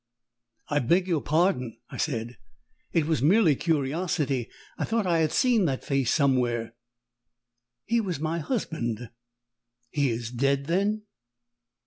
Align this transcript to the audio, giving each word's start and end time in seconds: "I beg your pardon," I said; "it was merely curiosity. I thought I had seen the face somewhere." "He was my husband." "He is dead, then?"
"I 0.69 0.79
beg 0.79 1.07
your 1.07 1.21
pardon," 1.21 1.77
I 1.91 1.97
said; 1.97 2.39
"it 2.91 3.05
was 3.05 3.21
merely 3.21 3.55
curiosity. 3.55 4.49
I 4.75 4.83
thought 4.83 5.05
I 5.05 5.19
had 5.19 5.31
seen 5.31 5.65
the 5.65 5.77
face 5.77 6.11
somewhere." 6.11 6.73
"He 7.85 8.01
was 8.01 8.19
my 8.19 8.39
husband." 8.39 9.11
"He 9.91 10.09
is 10.09 10.31
dead, 10.31 10.65
then?" 10.65 11.03